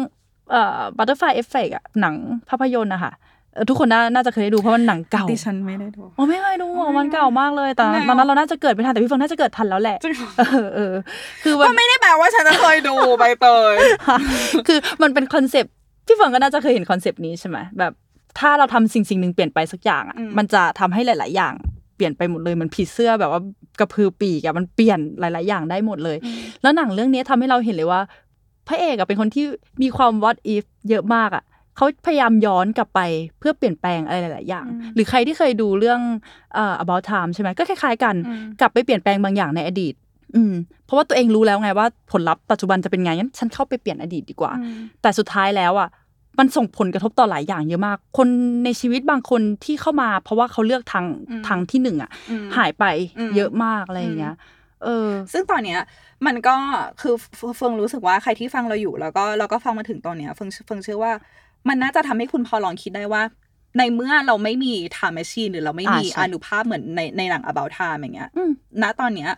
[0.52, 2.14] เอ่อ Butterfly Effect อะหนัง
[2.50, 3.14] ภาพยนตร์นะคะ
[3.54, 10.94] เออทุกคนน่าน่าจะเคยได้ดูเพราะมันหนังเก่าดิฉันไม่ได้ดูโอ้ไม่เคยดูอะมันเก่ามากเลยแต่ไม่เอาตอนนั้นเราน่าจะเกิดไม่ทันแต่พี่เฟิร์นน่าจะเกิดทันแล้วแหละจริงเหรอเออเออ
[11.44, 13.76] คือมันก็ไม่ได้แปลว่าฉันจะเคยดูใบเตย
[14.68, 15.74] คือมันเป็นคอนเซปต์
[16.06, 17.92] พี่เฟิร์นก็น่าจะเคยเห็นคอนเซปต์นี้ใช่ไหมแบบ
[18.40, 21.54] ถ้าเราทำสิ่งสิ่งหนึ่งเปลี่ยนไปสักอย่างอะอืมมันจะทำให้หลาย ๆ อย่าง
[21.96, 23.42] เปลี่ยนไปหมดเลยมันผีเสื้อแบบว่า
[23.80, 26.18] กระพือปีกอะมันเปลี่ยนหลาย ๆ อย่างได้หมดเลย
[26.62, 28.02] แล้วหนังเรื่องนี้ทำให้เราเห็นเลยว่า
[28.68, 29.46] พระเอกอะเป็นคนที่
[29.82, 31.44] มีความ what if เยอะมากอะ
[31.76, 33.00] เขาพยายามย้อนกลับไป
[33.40, 36.00] เพื่อเปลี่ยนแปลงอะไรหลาย ๆ อย่างอืมหรือใครที่เคยดูเรื่อง
[36.54, 39.94] เอ่อ about time ใช่ไหมก็คล้าย ๆ กันอืมกลับไปเปลี่ยนแปลงบางอย่างในอดีต
[40.36, 40.54] อืม
[40.86, 44.52] เพราะว่าตัวเองรู้แล้วไงว่าผลลัพธ์ปัจจุบันจะเป็นไงงั้นฉันเข้าไปเปลี่ยนอดีตดีกว่า
[45.02, 45.90] แต่สุดท้ายแล้วอะ
[46.40, 48.28] มันส่งผลกระทบต่อหลายอย่างเยอะมาก คน
[48.66, 52.86] ในชีวิตบางคนที่เข้ามา เพราะว่าเขาเลือกทางอืมทางที่หนึ่งอะอืมหายไป
[53.18, 54.36] อืมเยอะมากอะไรอย่างเงี้ย
[54.84, 55.80] เออ ซึ่งตอนเนี้ย
[56.26, 56.56] มันก็
[57.02, 61.12] คือเฟเฟิงรู้สึกว่าใครที่ฟังเราอยู่ แล้วก็แล้วก็ฟังมาถึงตอนเนี้ยเฟิงเฟิงเชื่อว่า
[61.68, 63.24] มันน่าจะทำให้คุณพอลองคิดได้ว่า
[63.78, 69.30] ในเมื่อเราไม่มี time machine หรือเราไม่มีอ่าใช่อานุภาพเหมือนในในหนัง About Time อย่างเงี้ยอืมณตอนเนี้ย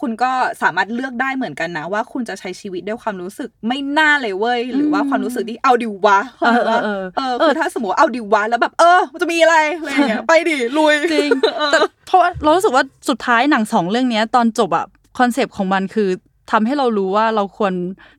[0.00, 0.30] คุณก็
[0.62, 11.30] สามารถเลือกได้เหมือนกันนะ ว่าคุณจะใช้ชีวิตด้วยความรู้สึกไม่น่าเลยเว้ย หรือว่าความรู้สึกที่เอาดิวะเออเออเอเอออคือถ้าสมมติว่าเอาดิวะแล้วแบบเออมันจะมีอะไรอะไรอย่างเงี้ยไปดิลุยจริง
[11.72, 14.86] แต่เพราะว่าเรารู้สึกว่าสุดท้ายหนังสองเรื่องเนี้ยตอนจบอะ
[15.18, 16.10] คอนเซปต์ของมันคือ
[16.54, 17.72] ทำให้เรารู้ว่าเราควร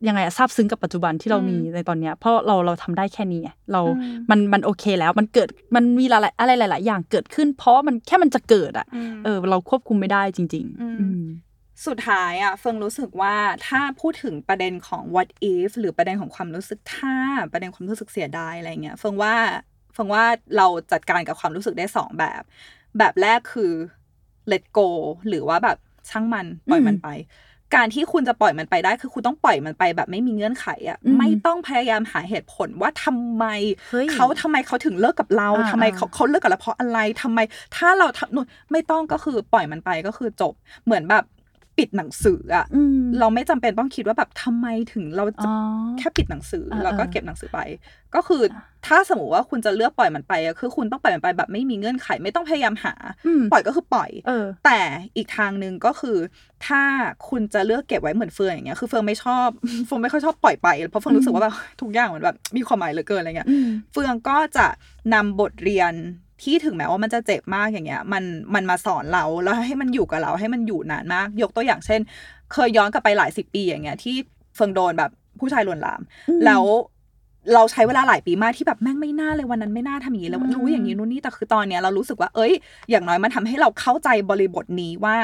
[0.07, 11.21] ยังไงอะซาบซึ้งกับปัจจุบันที่เรามีในตอนเนี้ยเพราะเราเราทำได้แค่นี้ไงเราอืมมันมันโอเคแล้วมันเกิดมันมีหลายๆอะไรหลาย ๆ อย่างเกิดขึ้น เพราะว่ามันแค่มันจะเกิดอะอืมเออเราควบคุมไม่ได้จริงอืมๆอืม
[11.87, 13.35] สุดท้ายอะเฟิงรู้สึกว่า
[13.67, 17.15] ถ้าพูดถึงประเด็นของ what if หรือประเด็นของความรู้สึกถ้า
[17.51, 19.35] ประเด็นความรู้สึกเสียดายอะไรเงี้ยเฟิงว่า
[19.93, 20.23] เฟิงว่า
[20.57, 22.41] เราจัดการกับความรู้สึกได้สองแบบ
[22.97, 23.71] แบบแรกคือ
[24.51, 24.89] let go
[25.27, 25.77] หรือว่าแบบ
[26.09, 27.09] ช่างมันปล่อยมันไป
[27.75, 33.45] การที่คุณจะปล่อยมันไปได้คือคุณต้องปล่อยมันไปแบบไม่มีเงื่อนไขอะอืมไม่ต้องพยายามหาเหตุผลว่าทำไม
[33.91, 37.39] เฮ้ยเขาทำไมเขาถึงเลิกกับเราอ่าทำไมอ่าเขาเขาเลิกกับเราเพราะอะไรทำไม
[37.75, 40.53] ถ้าเราทำนู่นไม่ต้องก็คือปล่อยมันไปก็คือจบ
[40.85, 41.23] เหมือนแบบ
[41.81, 45.55] ปิดหนังสืออะอืมเราไม่จำเป็นต้องคิดว่าแบบทำไมถึงเราจะอ๋อ
[45.99, 47.59] แค่ปิดหนังสือเออแล้วก็เออเก็บหนังสือไป
[48.15, 48.41] ก็คือ
[48.87, 52.93] ถ้าสมมติว่าคุณจะเลือกปล่อยมันไปอะคือคุณต้องปล่อยมันไปแบบไม่มีเงื่อนไขไม่ต้องพยายามหา
[53.25, 54.79] อืมปล่อยก็คือปล่อยเออแต่
[55.15, 56.17] อีกทางหนึ่งก็คือ
[56.67, 56.81] ถ้า
[57.29, 59.49] คุณจะเลือกเก็บไว้เหมือนเฟืองอย่างเงี้ยคือเฟืองไม่ชอบ
[59.85, 64.67] เฟืองไม่ค่อยชอบปล่อยไปเพราะเฟืองรู้สึกว่าแบบทุกอย่างมันแบบมีความหมายเหลือเกินอะไรเงี้ยอืมเฟืองก็จะ
[65.13, 65.93] นำบทเรียน
[66.43, 68.23] ที่ถึงแม้ว่ามันจะเจ็บมากอย่างเงี้ย มัน
[68.55, 72.01] มันมาสอนเราแล้วให้มันอยู่กับเราให้มันอยู่นานมาก ยกตัวอย่างเช่น
[72.53, 74.15] เคยย้อนกลับไปหลายสิบปีอย่างเงี้ยที่
[74.55, 76.63] เฟืองโดนแบบผู้ชายลวนลามอืมแล้ว
[77.53, 82.53] เราใช้เวลาหลายปีมากที่แบบแม่งไม่น่าเลยวันนั้นไม่น่าทำอย่างนี้แล้วอืมรู้อย่างนี้นู่นนี่แต่คือตอนเนี้ยเรารู้สึกว่าเอ้ย
[82.89, 85.17] อย่างน้อยมันทำให้เราเข้าใจบริบทนี้ว่า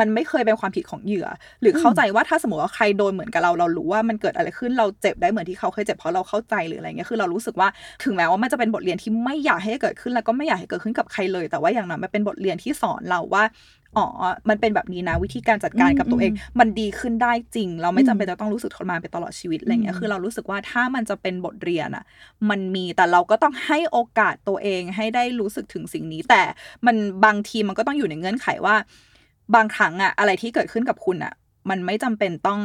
[0.00, 1.26] มันไม่เคยเป็นความผิดของเหยื่อ
[1.60, 7.68] หรือเข้าใจว่าถ้าสมมติว่าใครโดนเหมือนกับเราเรารู้ว่ามันเกิดอะไรขึ้นเราเจ็บได้เหมือนที่เขาเคยเจ็บเพราะเราเข้าใจหรืออะไรเงี้ยคือเรารู้สึกว่า
[8.04, 13.44] ถึงแม้ว่ามันจะเป็นบทเรียนที่ไม่อยากให้เกิดขึ้นแล้วก็ไม่อยากให้เกิดขึ้นกับใครเลย แต่ว่าอย่างน้อยมันเป็นบทเรียนที่สอนเราว่า
[13.98, 14.06] อ๋อ
[14.48, 22.04] มันเป็นแบบนี้นะ วิธีการจัดการกับตัวเอง มันดีขึ้นได้จริง เราไม่จำเป็นจะต้องรู้สึกทรมานไปตลอดชีวิตอะไรเงี้ยอืมคือเรารู้สึกว่าถ้ามันจะเป็นบทเรียนอะ
[22.50, 26.42] มันมีแต่เราก็ต้องให้โอกาสตัวเองให้ได้รู้สึกถึงสิ่งนี้ แต่
[26.86, 28.74] มันบางทีมันก็ต้องอยู่ในเงื่อนไขว่า
[29.54, 31.32] บางครั้งอะอะไรที่เกิดขึ้นกับคุณอะ
[31.70, 32.60] มันไม่จำเป็นต้อง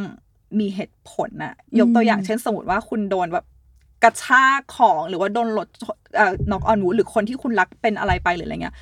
[0.60, 3.46] มีเหตุผลอะยกตัวอย่างอืมเช่นสมมติว่าคุณโดนแบบ
[4.04, 5.68] กระชากของหรือว่าโดนรถ
[6.16, 8.76] เอ่อน็อกออนวูหรือคนที่คุณรักเป็นอะไรไปหรืออะไรเงี้ย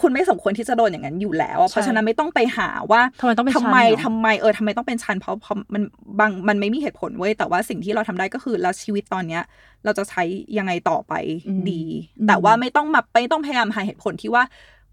[0.00, 5.82] คุณไม่สมควรที่จะโดนอย่างนั้นอยู่แล้วอะเพราะฉะนั้นไม่ต้องไปหาว่าทำไมต้องเป็นทำไมฉันเหรอทำไมเออทำไมต้องเป็นฉันเพราะเพราะมัน
[6.20, 9.42] บางมันไม่มีเหตุผลเว้ยแต่ว่าสิ่งที่เราทำได้ก็คือแล้วชีวิตตอนเนี้ย
[9.84, 10.22] เราจะใช้
[10.58, 11.12] ยังไงต่อไป
[11.48, 11.82] อืมดี
[12.18, 14.42] อืมแต่ว่าไม่ต้องมาไม่ต้องพยายามหาเหตุผลที่ว่า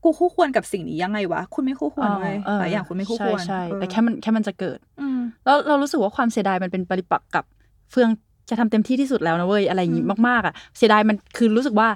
[0.03, 7.43] กูคู่ควรกับสิ่งนี้ยังไงวะ คุณไม่คู่ควรเว้ยเออหลายอย่างคุณไม่คู่ควรใช่ใช่เออแต่แค่มันแค่มันจะเกิดอืมแล้วเรารู้สึกว่าความเสียดายมันเป็นปริปักษ์กับ
[7.91, 8.09] เฟือง
[8.49, 11.89] จะทำเต็มที่ที่สุดแล้วนะเว้ยอะไรอย่างงี้อืมมากๆอะเสียดายมันคือรู้สึกว่า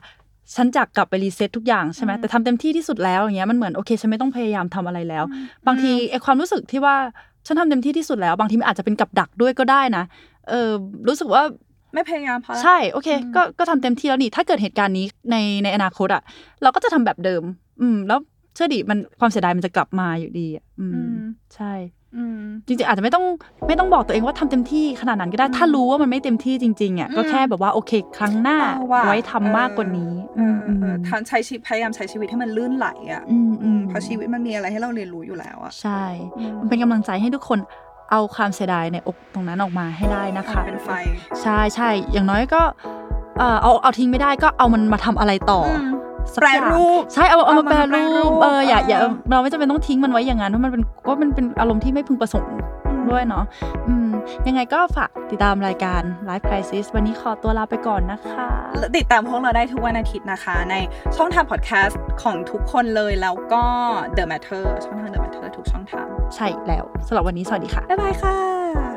[0.55, 5.23] ฉันจะกลับไปรีเซ็ตทุกอย่างใช่ไหมอืมแต่ทำเต็มที่ที่สุดแล้วอย่างเงี้ยมันเหมือนโอเคฉันไม่ต้องพยายามทำอะไรแล้ว
[5.67, 6.95] บางทีไอความรู้สึกที่ว่า
[7.47, 10.03] ฉันทำเต็มที่ที่สุดแล้ว บางทีมันอาจจะเป็นกับดักด้วยก็ได้นะ
[10.49, 10.69] เออ
[11.07, 11.43] รู้สึกว่า
[11.93, 16.23] ไม่พยายามพอละใช่โอเคอืมก็ก็ทำเต็มที่แล้วนี่ถ้าเกิดเหตุการณ์นี้ในในอนาคตอะ
[16.61, 17.43] เราก็จะทำแบบเดิม
[17.81, 18.19] อืม แล้ว
[18.55, 21.23] เชื่อดิมันความเสียดายมันจะกลับมาอยู่ดีอะอือืมม
[21.55, 21.73] ใช่
[22.17, 23.25] อืมจริงๆอาจจะไม่ต้อง
[23.67, 36.03] ไม่ต้องบอกตัวเองว่าทำเต็มที่ขนาดนั้นก็ได้ ถ้ารู้ว่ามันไม่เต็มที่จริงๆอะอืมก็แค่แบบว่าโอเค ครั้งหน้าเออว่ะไว้ทำมากกว่านี้เออเออเออมทำใช้ชีวิตพยายามใช้ชีวิตให้มันลื่นไหลอะอืมอืมเพราะชีวิตมันมีอะไรให้เราเรียนรู้อยู่แล้วอะใช่
[36.37, 37.59] อืมมันเป็นกำลังใจให้ทุกคน
[38.11, 40.89] เอาความเสียดายในอกตรงนั้นออกมาให้ได้นะคะเป็นไฟ
[41.41, 42.61] ใช่ใช่อย่างน้อยก็
[43.39, 52.55] เอ่อเอาเอาทิ้งไม่ได้ก็เอามันมาทำอะไรต่ออมสัก แปรอย่างรูปใช่เอาเอาเอามามาแปรแปรรูรูปปเอออย่าอย่าเออเราไม่จำเป็นต้องทิ้งมันไว้อย่างนั้นเพราะมันเป็นก็มันเป็นอารมณ์ที่ไม่พึงประสงค์
[53.11, 53.45] ด้วยเนาะ
[53.87, 54.11] อืม
[54.47, 58.47] ยังไงก็ฝากติดตามรายการ Life Crisis วันนี้ขอตัวลาไปก่อนนะคะ
[58.97, 60.75] ติดตามพวกเราได้ทุกวันอาทิตย์นะคะ ใน
[61.15, 63.63] ช่องทางพอดแคสต์ของทุกคนเลยแล้วก็
[64.17, 68.92] The Matter ช่องทาง The Matter ทุกช่องทาง ใช่แล้วสำหรับวันนี้สวัสดีค่ะ บ๊ายบายค่ะ